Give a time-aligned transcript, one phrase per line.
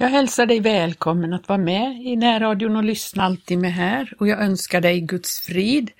[0.00, 4.28] Jag hälsar dig välkommen att vara med i närradion och lyssna alltid med här och
[4.28, 5.90] jag önskar dig Guds frid.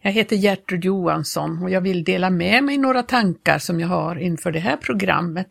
[0.00, 4.16] Jag heter Gertrud Johansson och jag vill dela med mig några tankar som jag har
[4.16, 5.48] inför det här programmet.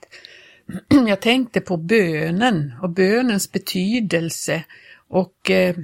[1.08, 4.64] Jag tänkte på bönen och bönens betydelse
[5.08, 5.76] och eh,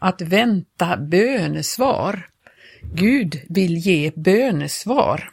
[0.00, 2.28] att vänta bönesvar.
[2.94, 5.30] Gud vill ge bönesvar.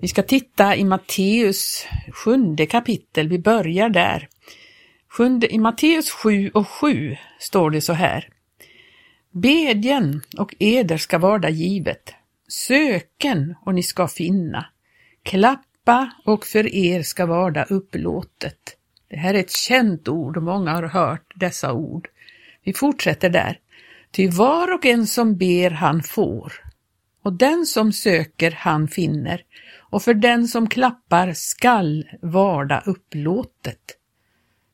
[0.00, 4.28] Vi ska titta i Matteus sjunde kapitel, vi börjar där.
[5.16, 8.28] Sjunde, I Matteus 7 och 7 står det så här.
[9.30, 12.14] Bedjen och eder ska varda givet.
[12.48, 14.66] Söken och ni ska finna.
[15.22, 18.76] Klappa och för er ska varda upplåtet.
[19.08, 22.08] Det här är ett känt ord och många har hört dessa ord.
[22.64, 23.58] Vi fortsätter där.
[24.10, 26.52] Ty var och en som ber han får,
[27.22, 29.42] och den som söker han finner,
[29.90, 33.98] och för den som klappar skall varda upplåtet.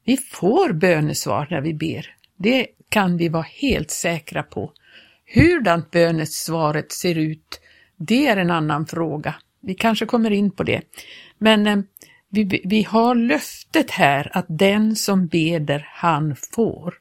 [0.09, 2.15] Vi får bönesvar när vi ber.
[2.37, 4.73] Det kan vi vara helt säkra på.
[5.35, 7.61] Hurdant bönesvaret ser ut,
[7.97, 9.35] det är en annan fråga.
[9.61, 10.83] Vi kanske kommer in på det.
[11.39, 11.79] Men eh,
[12.29, 16.95] vi, vi har löftet här att den som beder, han får.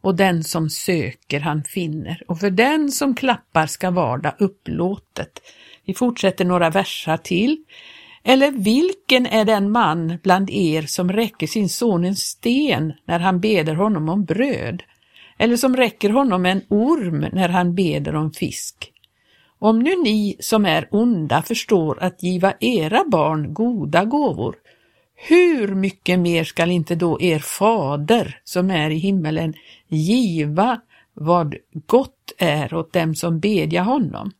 [0.00, 2.22] Och den som söker, han finner.
[2.28, 5.40] Och för den som klappar ska varda upplåtet.
[5.84, 7.64] Vi fortsätter några versar till.
[8.28, 13.40] Eller vilken är den man bland er som räcker sin son en sten när han
[13.40, 14.82] beder honom om bröd?
[15.38, 18.92] Eller som räcker honom en orm när han beder om fisk?
[19.58, 24.56] Om nu ni som är onda förstår att giva era barn goda gåvor,
[25.28, 29.54] hur mycket mer skall inte då er fader som är i himmelen
[29.86, 30.80] giva
[31.14, 31.54] vad
[31.86, 34.32] gott är åt dem som bedja honom?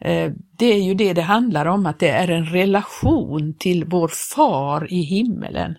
[0.00, 4.08] Eh, det är ju det det handlar om, att det är en relation till vår
[4.08, 5.74] far i himmelen.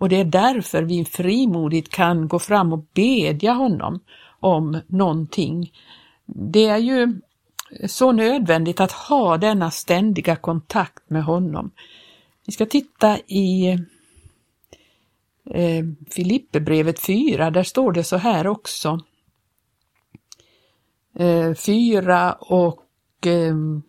[0.00, 4.00] Och det är därför vi frimodigt kan gå fram och bedja honom
[4.40, 5.72] om någonting.
[6.26, 7.20] Det är ju
[7.86, 11.70] så nödvändigt att ha denna ständiga kontakt med honom.
[12.46, 13.70] Vi ska titta i
[15.50, 19.00] eh, Filipperbrevet 4, där står det så här också.
[21.14, 22.86] Eh, 4 och
[23.20, 23.26] 6.
[23.26, 23.82] Ehm,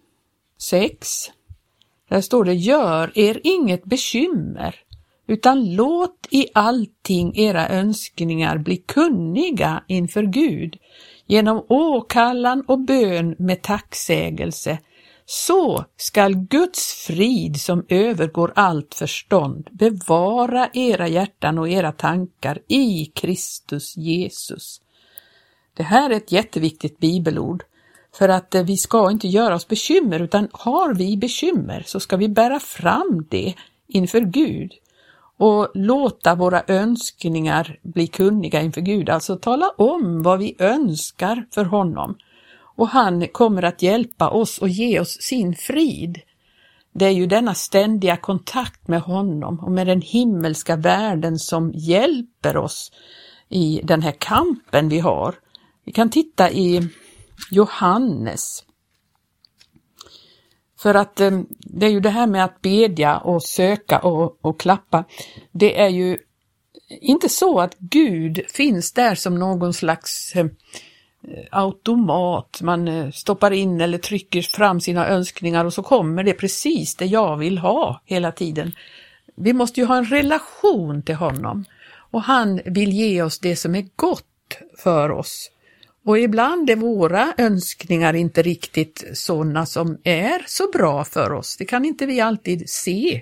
[2.09, 4.75] Där står det, gör er inget bekymmer,
[5.27, 10.77] utan låt i allting era önskningar bli kunniga inför Gud
[11.25, 14.79] genom åkallan och bön med tacksägelse.
[15.25, 23.05] Så skall Guds frid som övergår allt förstånd bevara era hjärtan och era tankar i
[23.05, 24.81] Kristus Jesus.
[25.73, 27.63] Det här är ett jätteviktigt bibelord.
[28.13, 32.17] För att eh, vi ska inte göra oss bekymmer, utan har vi bekymmer så ska
[32.17, 33.53] vi bära fram det
[33.87, 34.71] inför Gud
[35.41, 41.65] och låta våra önskningar bli kunniga inför Gud, alltså tala om vad vi önskar för
[41.65, 42.15] honom.
[42.75, 46.19] Och han kommer att hjälpa oss och ge oss sin frid.
[46.93, 52.57] Det är ju denna ständiga kontakt med honom och med den himmelska världen som hjälper
[52.57, 52.91] oss
[53.49, 55.35] i den här kampen vi har.
[55.85, 56.89] Vi kan titta i
[57.49, 58.63] Johannes.
[60.79, 64.59] För att eh, det är ju det här med att bedja och söka och, och
[64.59, 65.03] klappa.
[65.51, 66.17] Det är ju
[67.01, 70.47] inte så att Gud finns där som någon slags eh,
[71.51, 72.59] automat.
[72.61, 77.05] Man eh, stoppar in eller trycker fram sina önskningar och så kommer det precis det
[77.05, 78.71] jag vill ha hela tiden.
[79.35, 81.65] Vi måste ju ha en relation till honom
[82.11, 85.51] och han vill ge oss det som är gott för oss.
[86.05, 91.57] Och ibland är våra önskningar inte riktigt sådana som är så bra för oss.
[91.57, 93.21] Det kan inte vi alltid se,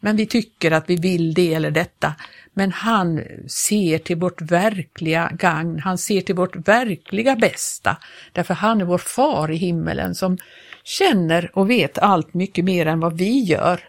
[0.00, 2.14] men vi tycker att vi vill det eller detta.
[2.54, 7.96] Men han ser till vårt verkliga gagn, han ser till vårt verkliga bästa,
[8.32, 10.38] därför han är vår far i himmelen som
[10.84, 13.80] känner och vet allt mycket mer än vad vi gör.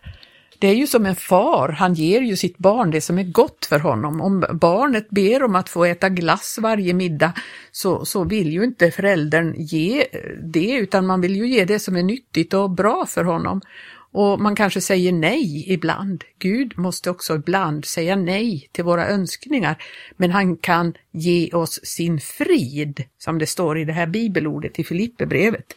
[0.61, 3.65] Det är ju som en far, han ger ju sitt barn det som är gott
[3.65, 4.21] för honom.
[4.21, 7.33] Om barnet ber om att få äta glass varje middag
[7.71, 10.05] så, så vill ju inte föräldern ge
[10.43, 13.61] det utan man vill ju ge det som är nyttigt och bra för honom.
[14.11, 16.23] Och man kanske säger nej ibland.
[16.39, 19.83] Gud måste också ibland säga nej till våra önskningar,
[20.17, 24.83] men han kan ge oss sin frid, som det står i det här bibelordet i
[24.83, 25.73] Filipperbrevet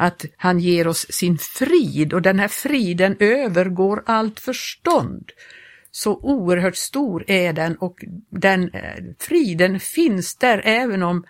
[0.00, 5.30] att han ger oss sin frid och den här friden övergår allt förstånd.
[5.90, 11.24] Så oerhört stor är den och den eh, friden finns där även om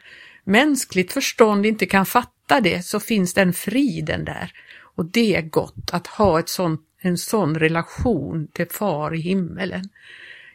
[0.44, 4.52] mänskligt förstånd inte kan fatta det så finns den friden där.
[4.96, 9.84] Och det är gott att ha ett sånt, en sån relation till Far i himmelen.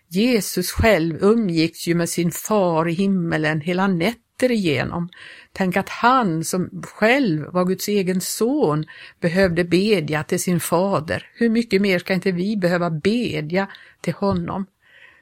[0.08, 5.10] Jesus själv umgicks ju med sin far i himmelen hela nätter igenom.
[5.58, 8.86] Tänk att han som själv var Guds egen son
[9.20, 11.30] behövde bedja till sin fader.
[11.34, 13.68] Hur mycket mer ska inte vi behöva bedja
[14.02, 14.66] till honom?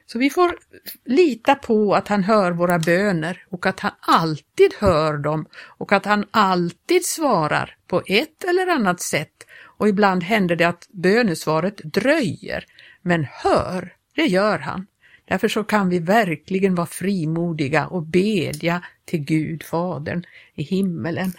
[0.06, 0.58] Så vi får
[1.04, 6.04] lita på att han hör våra böner och att han alltid hör dem och att
[6.04, 12.64] han alltid svarar på ett eller annat sätt och ibland händer det att bönesvaret dröjer,
[13.02, 14.86] men hör, det gör han.
[15.24, 20.24] Därför så kan vi verkligen vara frimodiga och bedja till Gud, Fadern
[20.54, 21.32] i himmelen.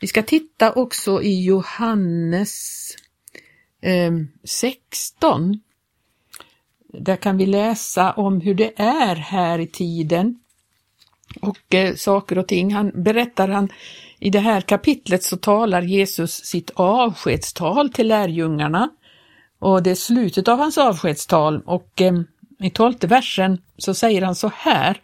[0.00, 2.88] Vi ska titta också i Johannes
[3.80, 4.12] eh,
[4.44, 5.60] 16
[6.92, 10.38] där kan vi läsa om hur det är här i tiden
[11.40, 12.74] och eh, saker och ting.
[12.74, 13.68] Han berättar han
[14.18, 18.88] i det här kapitlet så talar Jesus sitt avskedstal till lärjungarna
[19.58, 22.20] och det är slutet av hans avskedstal och eh,
[22.64, 25.00] i tolfte versen så säger han så här.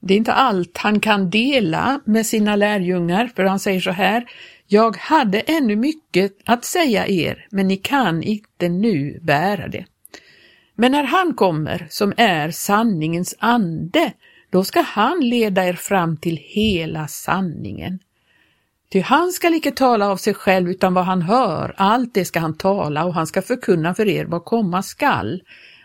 [0.00, 4.24] Det är inte allt han kan dela med sina lärjungar, för han säger så här.
[4.66, 9.84] Jag hade ännu mycket att säga er, men ni kan inte nu bära det.
[10.74, 14.12] Men när han kommer, som är sanningens ande,
[14.50, 17.98] då ska han leda er fram till hela sanningen.
[18.92, 22.40] Ty han skall icke tala av sig själv utan vad han hör, allt det ska
[22.40, 25.42] han tala och han ska förkunna för er vad komma skall.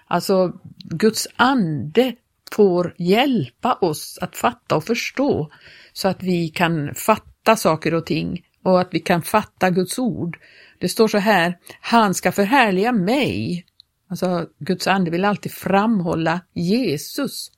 [0.08, 2.16] Alltså, Guds ande
[2.52, 5.52] får hjälpa oss att fatta och förstå
[5.94, 10.40] så att vi kan fatta saker och ting och att vi kan fatta Guds ord.
[10.80, 13.66] Det står så här, han ska förhärliga mig
[14.10, 17.52] Alltså, Guds ande vill alltid framhålla Jesus.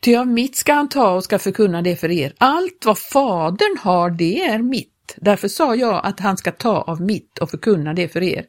[0.00, 2.34] Ty av mitt ska han ta och ska förkunna det för er.
[2.38, 5.14] Allt vad Fadern har, det är mitt.
[5.16, 8.44] Därför sa jag att han ska ta av mitt och förkunna det för er.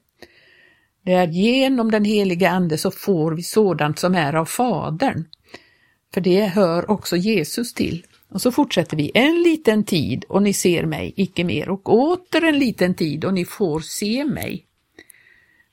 [1.03, 5.23] Det är genom den helige Ande så får vi sådant som är av Fadern.
[6.13, 8.05] För det hör också Jesus till.
[8.29, 9.11] Och så fortsätter vi.
[9.13, 13.33] En liten tid och ni ser mig, icke mer, och åter en liten tid och
[13.33, 14.65] ni får se mig.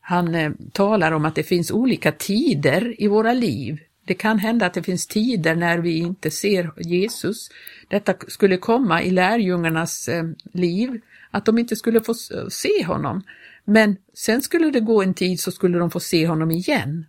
[0.01, 3.79] Han eh, talar om att det finns olika tider i våra liv.
[4.07, 7.51] Det kan hända att det finns tider när vi inte ser Jesus.
[7.89, 11.01] Detta skulle komma i lärjungarnas eh, liv,
[11.31, 12.15] att de inte skulle få
[12.51, 13.23] se honom.
[13.65, 17.07] Men sen skulle det gå en tid så skulle de få se honom igen.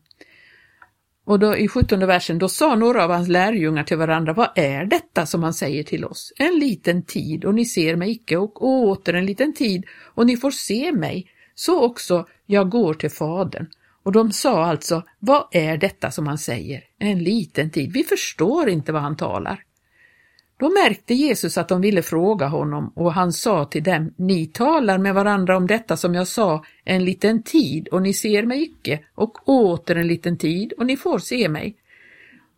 [1.26, 4.86] Och då i 17 versen, då sa några av hans lärjungar till varandra, vad är
[4.86, 6.34] detta som han säger till oss?
[6.38, 10.38] En liten tid och ni ser mig icke och åter en liten tid och ni
[10.38, 13.68] får se mig så också jag går till Fadern.
[14.04, 16.84] Och de sa alltså, vad är detta som han säger?
[17.00, 19.64] En liten tid, vi förstår inte vad han talar.
[20.62, 24.98] Då märkte Jesus att de ville fråga honom och han sa till dem, ni talar
[24.98, 29.00] med varandra om detta som jag sa, en liten tid och ni ser mig icke,
[29.16, 31.76] och åter en liten tid och ni får se mig.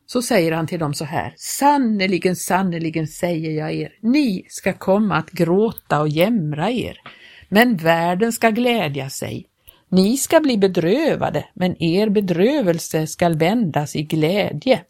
[0.05, 5.15] Så säger han till dem så här, sannerligen, sannerligen säger jag er, ni ska komma
[5.15, 6.97] att gråta och jämra er
[7.49, 9.45] men världen ska glädja sig.
[9.89, 14.81] Ni ska bli bedrövade, men er bedrövelse skall vändas i glädje.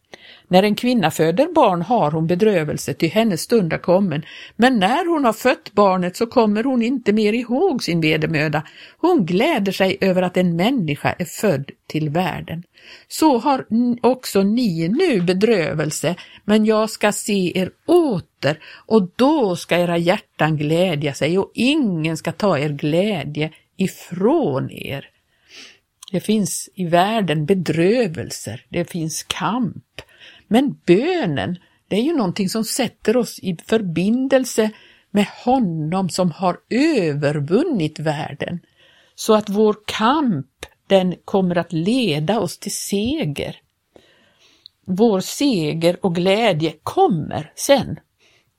[0.48, 4.24] När en kvinna föder barn har hon bedrövelse, till hennes stund är kommen,
[4.56, 8.62] men när hon har fött barnet så kommer hon inte mer ihåg sin vedermöda.
[8.98, 12.62] Hon gläder sig över att en människa är född till världen.
[13.08, 13.66] Så har
[14.00, 16.14] också ni nu bedrövelse,
[16.44, 22.16] men jag ska se er åter och då ska era hjärtan glädja sig och ingen
[22.16, 25.10] ska ta er glädje ifrån er.
[26.12, 30.00] Det finns i världen bedrövelser, det finns kamp,
[30.48, 31.58] men bönen,
[31.88, 34.70] det är ju någonting som sätter oss i förbindelse
[35.10, 38.60] med honom som har övervunnit världen,
[39.14, 40.46] så att vår kamp
[40.86, 43.56] den kommer att leda oss till seger.
[44.86, 48.00] Vår seger och glädje kommer sen.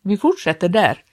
[0.01, 1.03] Vi fortsätter där.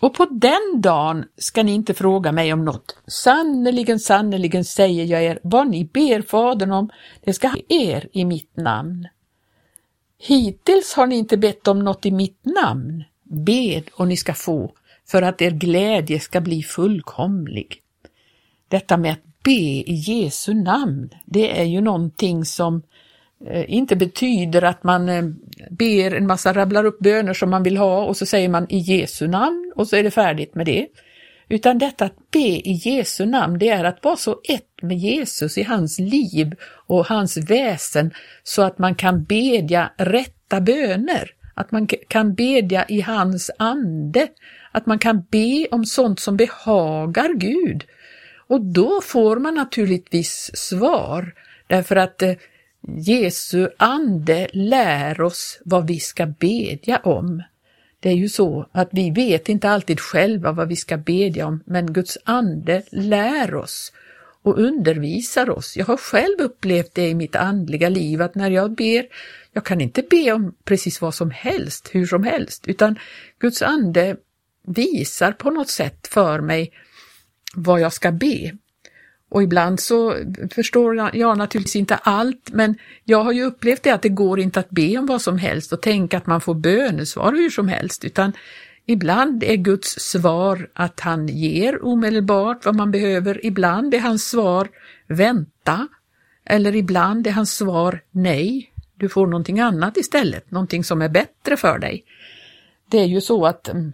[0.00, 2.96] Och på den dagen ska ni inte fråga mig om något.
[3.06, 6.90] Sannerligen, sannerligen säger jag er, vad ni ber Fadern om,
[7.24, 9.08] det ska er i mitt namn.
[10.18, 13.04] Hittills har ni inte bett om något i mitt namn.
[13.22, 14.72] Bed och ni ska få,
[15.06, 17.82] för att er glädje ska bli fullkomlig.
[18.68, 22.82] Detta med att be i Jesu namn, det är ju någonting som
[23.46, 25.24] eh, inte betyder att man eh,
[25.70, 28.78] ber en massa, rabblar upp böner som man vill ha och så säger man i
[28.78, 30.86] Jesu namn och så är det färdigt med det.
[31.48, 35.58] Utan detta att be i Jesu namn, det är att vara så ett med Jesus
[35.58, 36.54] i hans liv
[36.86, 38.10] och hans väsen
[38.42, 44.28] så att man kan bedja rätta böner, att man kan bedja i hans ande,
[44.72, 47.84] att man kan be om sånt som behagar Gud.
[48.46, 51.34] Och då får man naturligtvis svar,
[51.66, 52.32] därför att eh,
[52.88, 57.42] Jesu ande lär oss vad vi ska bedja om.
[58.06, 61.62] Det är ju så att vi vet inte alltid själva vad vi ska bedja om,
[61.66, 63.92] men Guds ande lär oss
[64.42, 65.76] och undervisar oss.
[65.76, 69.06] Jag har själv upplevt det i mitt andliga liv att när jag ber,
[69.52, 72.98] jag kan inte be om precis vad som helst, hur som helst, utan
[73.38, 74.16] Guds ande
[74.66, 76.72] visar på något sätt för mig
[77.54, 78.52] vad jag ska be.
[79.28, 80.14] Och ibland så
[80.54, 84.60] förstår jag naturligtvis inte allt, men jag har ju upplevt det att det går inte
[84.60, 88.04] att be om vad som helst och tänka att man får bönesvar hur som helst,
[88.04, 88.32] utan
[88.86, 94.68] ibland är Guds svar att han ger omedelbart vad man behöver, ibland är hans svar
[95.06, 95.88] vänta,
[96.44, 101.56] eller ibland är hans svar nej, du får någonting annat istället, någonting som är bättre
[101.56, 102.04] för dig.
[102.90, 103.92] Det är ju så att mm,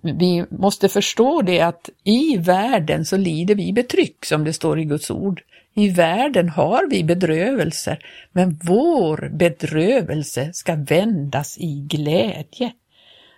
[0.00, 4.84] vi måste förstå det att i världen så lider vi betryck som det står i
[4.84, 5.42] Guds ord.
[5.74, 7.98] I världen har vi bedrövelser,
[8.32, 12.72] men vår bedrövelse ska vändas i glädje.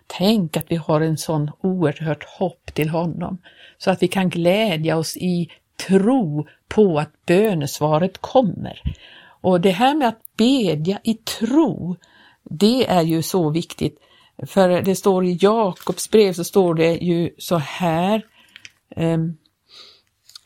[0.07, 3.39] Tänk att vi har en sån oerhört hopp till honom,
[3.79, 5.49] så att vi kan glädja oss i
[5.87, 8.83] tro på att bönesvaret kommer.
[9.41, 11.97] Och det här med att bedja i tro,
[12.45, 13.99] det är ju så viktigt.
[14.47, 18.27] För det står i Jakobs brev så står det ju så här.
[18.97, 19.37] Um,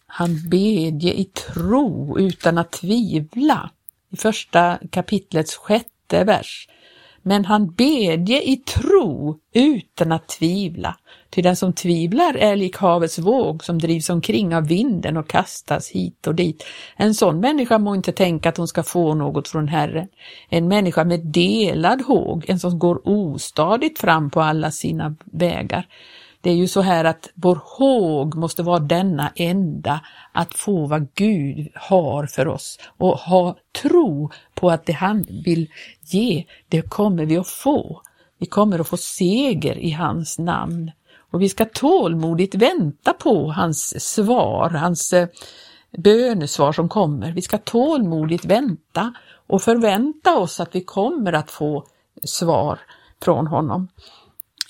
[0.07, 3.71] han bedje i tro utan att tvivla.
[4.11, 6.69] I första kapitlets sjätte vers.
[7.23, 10.97] Men han bedje i tro utan att tvivla.
[11.31, 15.91] Ty den som tvivlar är lik havets våg som drivs omkring av vinden och kastas
[15.91, 16.65] hit och dit.
[16.97, 20.09] En sån människa må inte tänka att hon ska få något från Herren.
[20.49, 25.87] En människa med delad håg, en som går ostadigt fram på alla sina vägar.
[26.43, 30.01] Det är ju så här att vår håg måste vara denna enda,
[30.33, 35.69] att få vad Gud har för oss och ha tro på att det han vill
[36.01, 38.03] ge, det kommer vi att få.
[38.39, 40.91] Vi kommer att få seger i hans namn.
[41.31, 45.29] Och vi ska tålmodigt vänta på hans svar, hans eh,
[45.99, 47.33] bönesvar som kommer.
[47.33, 49.15] Vi ska tålmodigt vänta
[49.47, 51.85] och förvänta oss att vi kommer att få
[52.25, 52.79] svar
[53.23, 53.89] från honom.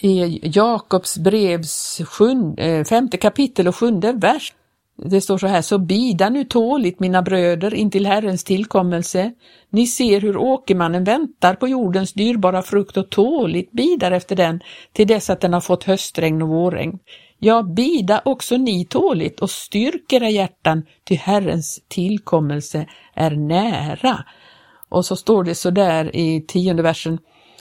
[0.05, 4.53] I Jakobs brevs sjunde, eh, femte kapitel och sjunde vers
[4.97, 9.33] det står så här, så bida nu tåligt mina bröder intill Herrens tillkommelse.
[9.71, 14.61] Ni ser hur åkermannen väntar på jordens dyrbara frukt och tåligt bidar efter den
[14.93, 16.99] till dess att den har fått höstregn och vårregn.
[17.39, 24.25] Ja, bida också ni tåligt och styrk era hjärtan, till Herrens tillkommelse är nära.
[24.89, 27.19] Och så står det så där i tionde versen,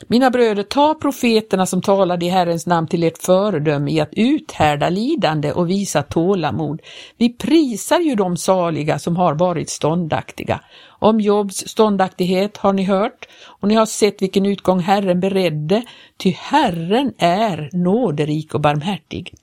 [0.08, 4.90] mina bröder, ta profeterna som talade i Herrens namn till ert föredöme i att uthärda
[4.90, 6.82] lidande och visa tålamod.
[7.18, 10.62] Vi prisar ju de saliga som har varit ståndaktiga.
[10.88, 15.84] Om Jobs ståndaktighet har ni hört och ni har sett vilken utgång Herren beredde,
[16.18, 19.34] ty Herren är nåderik och barmhärtig.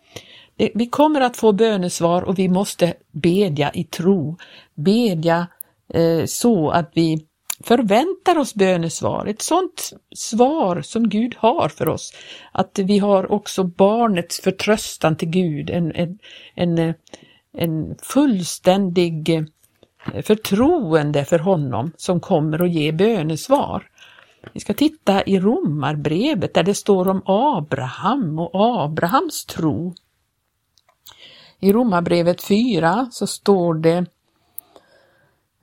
[0.75, 4.37] Vi kommer att få bönesvar och vi måste bedja i tro,
[4.75, 5.47] bedja
[5.95, 7.28] eh, så att vi
[7.69, 12.13] förväntar oss bönesvar, ett sådant svar som Gud har för oss.
[12.53, 16.19] Att vi har också barnets förtröstan till Gud, en, en,
[16.55, 16.95] en,
[17.53, 23.91] en fullständig eh, förtroende för honom som kommer att ge bönesvar.
[24.53, 28.51] Vi ska titta i Romarbrevet där det står om Abraham och
[28.85, 29.95] Abrahams tro.
[31.61, 34.07] I Romarbrevet 4 så står det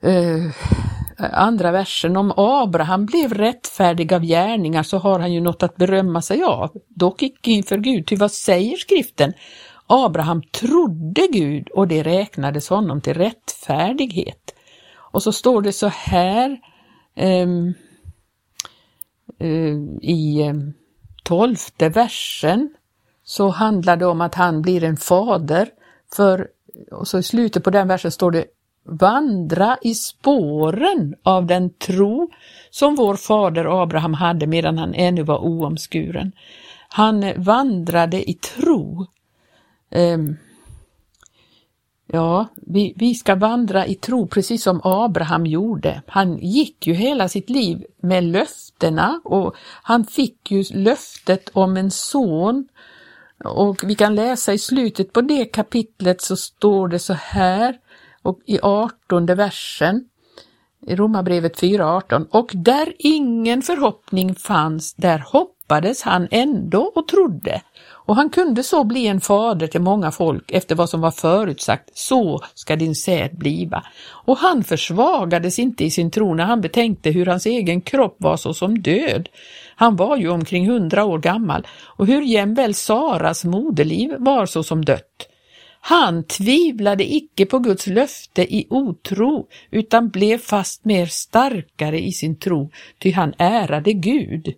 [0.02, 0.52] eh,
[1.18, 6.22] andra versen, om Abraham blev rättfärdig av gärningar så har han ju något att berömma
[6.22, 8.06] sig av, dock icke inför Gud.
[8.06, 9.32] Ty vad säger skriften?
[9.86, 14.54] Abraham trodde Gud och det räknades honom till rättfärdighet.
[14.96, 16.60] Och så står det så här
[17.16, 17.74] um,
[19.42, 20.74] uh, i um,
[21.22, 22.74] tolfte versen
[23.24, 25.68] så handlar det om att han blir en fader
[26.16, 26.48] för
[26.90, 28.44] och så i slutet på den versen står det
[28.86, 32.30] vandra i spåren av den tro
[32.70, 36.32] som vår fader Abraham hade medan han ännu var oomskuren.
[36.88, 39.06] Han vandrade i tro.
[39.90, 40.36] Um,
[42.06, 46.02] ja, vi, vi ska vandra i tro precis som Abraham gjorde.
[46.06, 51.90] Han gick ju hela sitt liv med löftena och han fick ju löftet om en
[51.90, 52.68] son
[53.44, 57.78] och vi kan läsa i slutet på det kapitlet så står det så här
[58.26, 60.04] och i 18 versen
[60.86, 68.16] i Romarbrevet 4.18 och där ingen förhoppning fanns, där hoppades han ändå och trodde Och
[68.16, 72.40] han kunde så bli en fader till många folk efter vad som var förutsagt, så
[72.54, 73.82] ska din säd bliva.
[74.08, 78.36] Och han försvagades inte i sin tro när han betänkte hur hans egen kropp var
[78.36, 79.28] så som död.
[79.76, 84.84] Han var ju omkring hundra år gammal och hur jämväl Saras moderliv var så som
[84.84, 85.28] dött.
[85.88, 92.38] Han tvivlade icke på Guds löfte i otro, utan blev fast mer starkare i sin
[92.38, 94.54] tro, ty han ärade Gud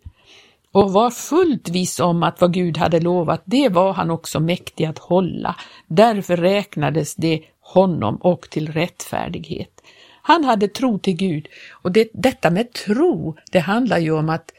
[0.72, 4.84] och var fullt viss om att vad Gud hade lovat, det var han också mäktig
[4.84, 5.56] att hålla.
[5.86, 9.82] Därför räknades det honom och till rättfärdighet.
[10.22, 11.48] Han hade tro till Gud
[11.82, 14.50] och det, detta med tro, det handlar ju om att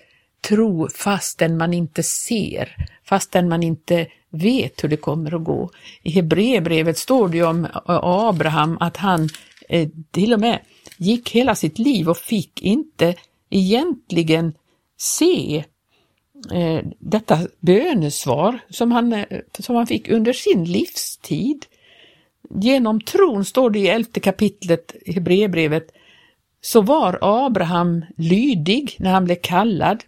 [0.48, 5.70] tro fastän man inte ser, fastän man inte vet hur det kommer att gå.
[6.04, 9.30] I Hebreerbrevet står det ju om Abraham att han
[9.70, 10.60] eh, till och med
[10.98, 13.16] gick hela sitt liv och fick inte
[13.50, 14.54] egentligen
[14.98, 15.64] se
[16.52, 19.26] eh, detta bönesvar som han, eh,
[19.60, 21.66] som han fick under sin livstid.
[22.50, 25.92] Genom tron, står det i elfte kapitlet i Hebreerbrevet,
[26.62, 30.04] så var Abraham lydig när han blev kallad.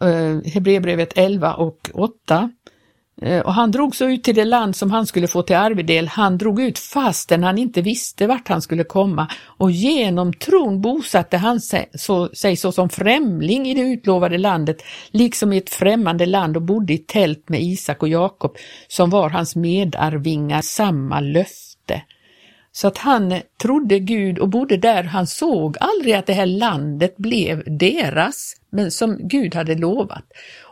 [0.00, 2.50] Eh, Hebreerbrevet 11 och 8.
[3.22, 6.08] Eh, och han drog så ut till det land som han skulle få till arvedel.
[6.08, 11.36] Han drog ut fastän han inte visste vart han skulle komma och genom tron bosatte
[11.36, 16.56] han sig, så, sig såsom främling i det utlovade landet, liksom i ett främmande land
[16.56, 18.56] och bodde i tält med Isak och Jakob
[18.88, 22.02] som var hans medarvingar, samma löfte.
[22.76, 25.02] Så att han trodde Gud och bodde där.
[25.02, 30.24] Han såg aldrig att det här landet blev deras, men som Gud hade lovat.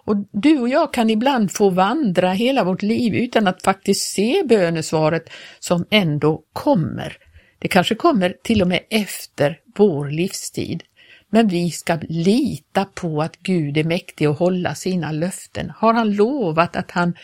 [0.05, 4.43] Och du och jag kan ibland få vandra hela vårt liv utan att faktiskt se
[4.49, 5.31] bönesvaret
[5.61, 7.17] som ändå kommer.
[7.59, 10.83] Det kanske kommer till och med efter vår livstid.
[11.31, 15.73] Men vi ska lita på att Gud är mäktig att hålla sina löften.
[15.77, 17.15] Har han lovat att han,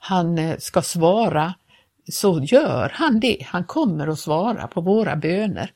[0.00, 1.54] han eh, ska svara
[2.08, 3.36] så gör han det.
[3.46, 5.70] Han kommer att svara på våra böner.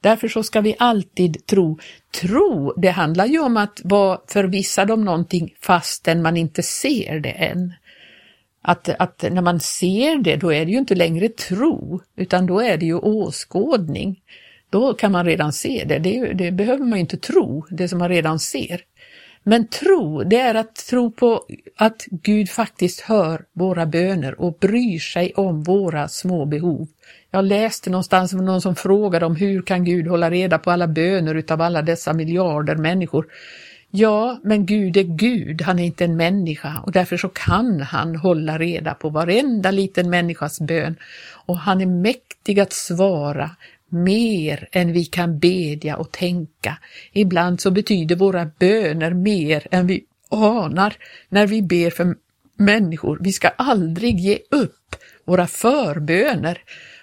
[0.00, 1.78] Därför så ska vi alltid tro.
[2.20, 7.30] Tro, det handlar ju om att vara förvissad om någonting fastän man inte ser det
[7.30, 7.72] än.
[8.62, 12.60] Att, att när man ser det, då är det ju inte längre tro, utan då
[12.60, 14.20] är det ju åskådning.
[14.70, 17.98] Då kan man redan se det, det, det behöver man ju inte tro, det som
[17.98, 18.80] man redan ser.
[19.42, 21.44] Men tro, det är att tro på
[21.76, 26.88] att Gud faktiskt hör våra böner och bryr sig om våra små behov.
[27.30, 30.86] Jag läste någonstans om någon som frågade om hur kan Gud hålla reda på alla
[30.86, 33.26] böner utav alla dessa miljarder människor.
[33.90, 38.16] Ja, men Gud är Gud, han är inte en människa och därför så kan han
[38.16, 40.96] hålla reda på varenda liten människas bön
[41.46, 43.50] och han är mäktig att svara
[43.90, 46.78] mer än vi kan bedja och tänka.
[47.12, 50.96] Ibland så betyder våra böner mer än vi anar
[51.28, 52.14] när vi ber för
[52.56, 53.18] människor.
[53.20, 56.58] Vi ska aldrig ge upp våra förböner.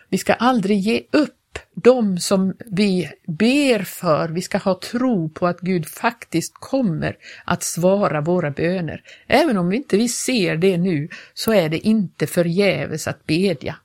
[0.09, 1.33] Vi ska aldrig ge upp
[1.73, 4.29] de som vi ber för.
[4.29, 9.01] Vi ska ha tro på att Gud faktiskt kommer att svara våra böner.
[9.27, 13.75] Även om vi inte vi ser det nu så är det inte förgäves att bedja.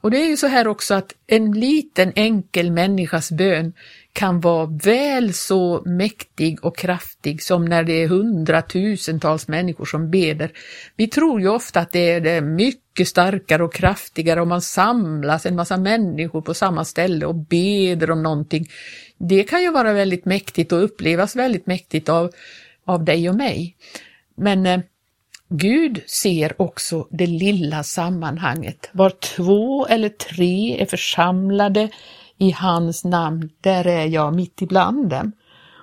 [0.00, 3.72] Och det är ju så här också att en liten enkel människas bön
[4.12, 10.50] kan vara väl så mäktig och kraftig som när det är hundratusentals människor som beder.
[10.96, 15.56] Vi tror ju ofta att det är mycket starkare och kraftigare om man samlas en
[15.56, 18.68] massa människor på samma ställe och beder om någonting.
[19.18, 22.30] Det kan ju vara väldigt mäktigt och upplevas väldigt mäktigt av,
[22.84, 23.76] av dig och mig.
[24.36, 24.80] Men eh,
[25.50, 28.90] Gud ser också det lilla sammanhanget.
[28.92, 31.90] Var två eller tre är församlade
[32.38, 35.32] i hans namn, där är jag mitt ibland dem.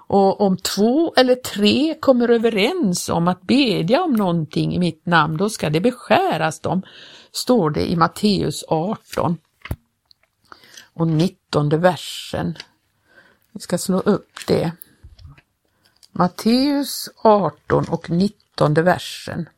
[0.07, 5.37] Och om två eller tre kommer överens om att bedja om någonting i mitt namn,
[5.37, 6.81] då ska det beskäras dem,
[7.31, 9.37] står det i Matteus 18
[10.93, 12.57] och 19 versen.
[13.51, 14.71] Vi ska slå upp det.
[16.11, 19.49] Matteus 18 och 19 versen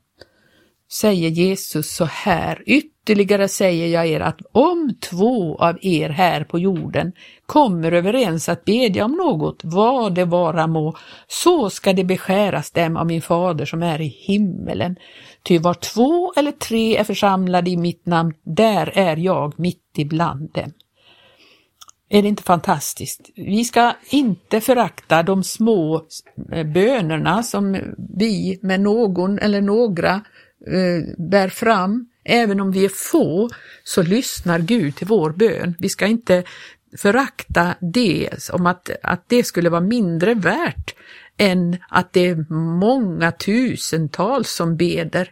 [0.91, 6.59] säger Jesus så här, ytterligare säger jag er att om två av er här på
[6.59, 7.11] jorden
[7.45, 10.97] kommer överens att bedja om något, vad det vara må,
[11.27, 14.95] så ska det beskäras dem av min fader som är i himmelen.
[15.43, 20.51] Ty var två eller tre är församlade i mitt namn, där är jag mitt ibland
[20.53, 20.71] dem.
[22.09, 23.29] Är det inte fantastiskt?
[23.35, 26.01] Vi ska inte förakta de små
[26.73, 27.77] bönerna som
[28.17, 30.21] vi med någon eller några
[30.67, 33.49] eh, bär fram, även om vi är få,
[33.83, 35.75] så lyssnar Gud till vår bön.
[35.79, 36.43] Vi ska inte
[36.97, 40.95] förakta det som att, att det skulle vara mindre värt
[41.37, 45.31] än att det är många tusentals som beder.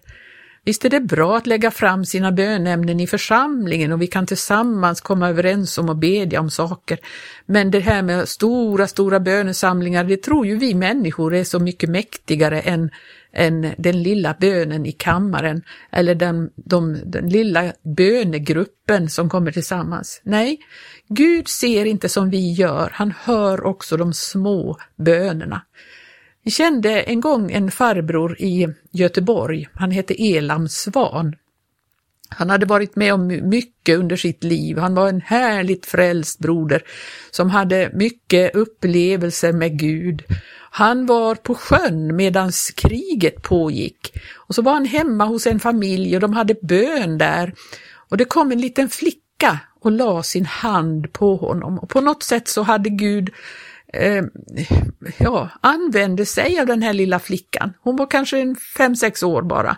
[0.66, 5.02] Visst är det bra att lägga fram sina bönämnen i församlingen och vi kan tillsammans
[5.02, 7.00] komma överens om att bedja om saker.
[7.46, 11.90] Men det här med stora, stora bönesamlingar, det tror ju vi människor är så mycket
[11.90, 12.90] mäktigare än,
[13.34, 20.22] än den lilla bönen i kammaren eller den, de, den lilla bönegruppen som kommer tillsammans.
[20.24, 20.60] Nej,
[21.08, 25.62] Gud ser inte som vi gör, han hör också de små bönerna.
[26.46, 31.36] Vi kände en gång en farbror i Göteborg, han hette Elam Svan.
[32.30, 34.78] Han hade varit med om mycket under sitt liv.
[34.78, 36.84] Han var en härligt frälst broder
[37.32, 40.24] som hade mycket upplevelser med Gud.
[40.72, 46.16] Han var på sjön medan kriget pågick och så var han hemma hos en familj
[46.16, 47.54] och de hade bön där.
[48.10, 52.24] Och det kom en liten flicka och la sin hand på honom och på något
[52.24, 53.30] sätt så hade Gud
[53.96, 54.24] eh,
[55.18, 57.74] ja, använde sig av den här lilla flickan.
[57.82, 59.78] Hon var kanske en fem, sex år bara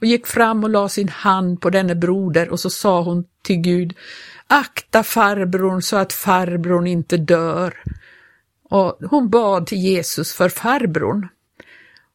[0.00, 3.56] och gick fram och la sin hand på denne broder och så sa hon till
[3.56, 3.94] Gud,
[4.46, 7.74] akta farbrorn så att farbrorn inte dör.
[8.70, 11.28] Och hon bad till Jesus för farbrorn.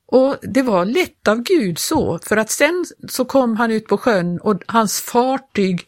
[0.08, 3.98] Och det var lätt av Gud så, för att sen så kom han ut på
[3.98, 5.88] sjön och hans fartyg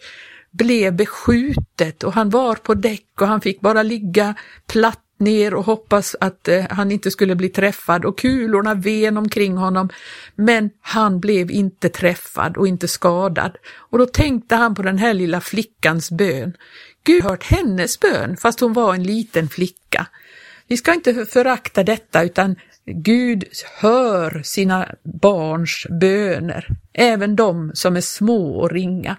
[0.52, 4.36] blev beskjutet och han var på däck och han fick bara ligga
[4.68, 9.58] platt ner och hoppas att eh, han inte skulle bli träffad och kulorna ven omkring
[9.58, 9.90] honom.
[10.36, 13.58] Men han blev inte träffad och inte skadad.
[13.90, 16.54] Och då tänkte han på den här lilla flickans bön.
[17.04, 20.08] Gud hört hennes bön fast hon var en liten flicka.
[20.68, 23.44] Vi ska inte förakta detta utan Gud
[23.80, 29.18] hör sina barns böner, även de som är små och ringa.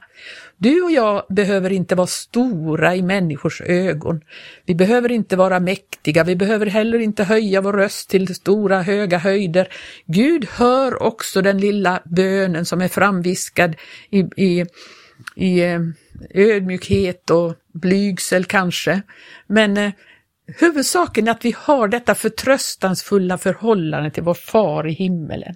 [0.61, 4.21] Du och jag behöver inte vara stora i människors ögon.
[4.67, 9.19] Vi behöver inte vara mäktiga, vi behöver heller inte höja vår röst till stora höga
[9.19, 9.69] höjder.
[10.07, 13.77] Gud hör också den lilla bönen som är framviskad
[14.11, 14.67] i, i,
[15.37, 15.81] i eh,
[16.35, 19.03] ödmjukhet och blygsel kanske.
[19.47, 19.93] Men eh,
[20.59, 25.55] huvudsaken är att vi har detta förtröstansfulla förhållande till vår far i himmelen.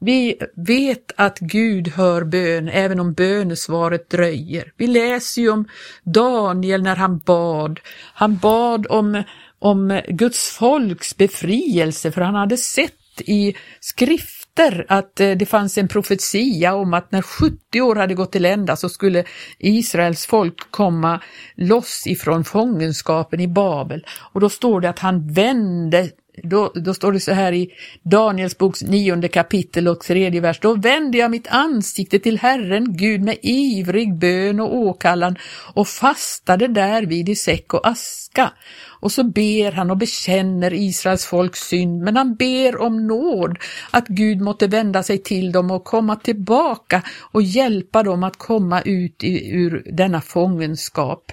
[0.00, 4.72] Vi vet att Gud hör bön även om bönesvaret dröjer.
[4.76, 5.68] Vi läser ju om
[6.02, 7.80] Daniel när han bad.
[8.14, 9.22] Han bad om,
[9.58, 15.88] om Guds folks befrielse för han hade sett i skrifter att eh, det fanns en
[15.88, 19.24] profetia om att när 70 år hade gått till ända så skulle
[19.58, 21.20] Israels folk komma
[21.54, 24.06] loss ifrån fångenskapen i Babel.
[24.32, 26.10] Och då står det att han vände
[26.42, 27.70] då, då står det så här i
[28.02, 30.60] Daniels boks nionde kapitel och tredje vers.
[30.60, 35.36] Då vände jag mitt ansikte till Herren Gud med ivrig bön och åkallan
[35.74, 38.52] och fastade därvid i säck och aska.
[39.00, 43.58] Och så ber han och bekänner Israels folks synd, men han ber om nåd,
[43.90, 48.82] att Gud måtte vända sig till dem och komma tillbaka och hjälpa dem att komma
[48.82, 51.32] ut ur denna fångenskap.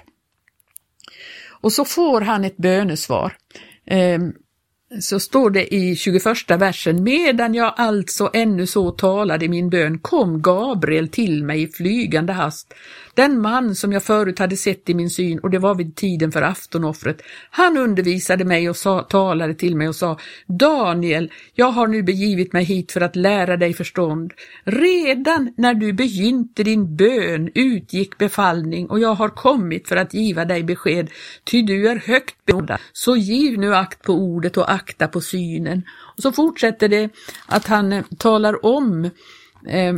[1.65, 3.37] Och så får han ett bönesvar.
[3.85, 4.33] Ehm,
[5.01, 9.99] så står det i 21 versen, medan jag alltså ännu så talade i min bön
[9.99, 12.73] kom Gabriel till mig i flygande hast
[13.15, 16.31] den man som jag förut hade sett i min syn och det var vid tiden
[16.31, 17.21] för aftonoffret.
[17.49, 22.53] Han undervisade mig och sa, talade till mig och sa Daniel, jag har nu begivit
[22.53, 24.33] mig hit för att lära dig förstånd.
[24.63, 30.45] Redan när du begynte din bön utgick befallning och jag har kommit för att giva
[30.45, 31.09] dig besked,
[31.43, 32.79] ty du är högt beordrad.
[32.93, 35.83] Så giv nu akt på ordet och akta på synen.
[36.17, 37.09] Och så fortsätter det
[37.45, 39.05] att han eh, talar om
[39.67, 39.93] eh,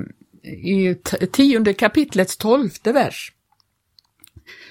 [0.48, 0.96] i
[1.32, 3.32] tionde kapitlets tolfte vers.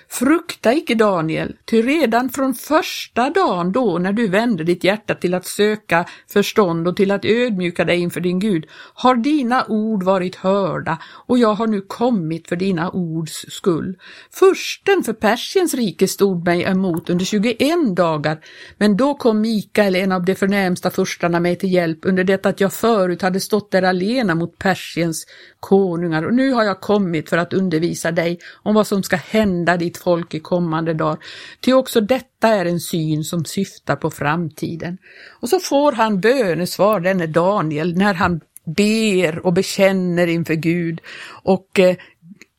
[0.09, 5.35] Frukta icke Daniel, ty redan från första dagen då när du vände ditt hjärta till
[5.35, 10.37] att söka förstånd och till att ödmjuka dig inför din Gud, har dina ord varit
[10.37, 13.99] hörda och jag har nu kommit för dina ords skull.
[14.31, 18.39] Försten för Persiens rike stod mig emot under 21 dagar,
[18.79, 22.61] men då kom Mikael, en av de förnämsta furstarna, mig till hjälp under det att
[22.61, 25.27] jag förut hade stått där alena mot Persiens
[25.67, 29.77] konungar och nu har jag kommit för att undervisa dig om vad som ska hända
[29.77, 31.19] ditt folk i kommande dagar.
[31.61, 34.99] Ty också detta är en syn som syftar på framtiden.
[35.41, 41.01] Och så får han bönesvar, denne Daniel, när han ber och bekänner inför Gud
[41.43, 41.97] och eh,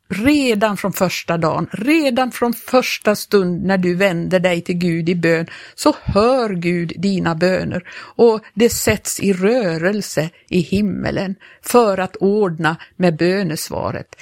[0.10, 5.16] redan från första dagen, redan från första stund när du vänder dig till Gud i
[5.16, 7.84] bön, så hör Gud dina böner
[8.16, 14.16] och det sätts i rörelse i himmelen för att ordna med bönesvaret.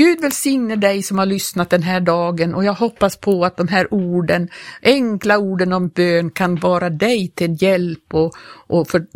[0.00, 3.68] Gud välsigne dig som har lyssnat den här dagen och jag hoppas på att de
[3.68, 4.48] här orden,
[4.82, 8.32] enkla orden om bön kan vara dig till hjälp och,
[8.66, 9.06] och, för,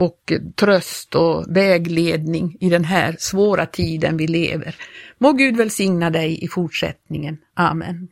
[0.00, 4.76] och tröst och vägledning i den här svåra tiden vi lever.
[5.18, 7.38] Må Gud välsigna dig i fortsättningen.
[7.54, 8.08] Amen.